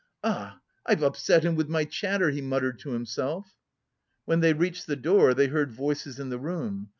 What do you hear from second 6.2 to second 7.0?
the room.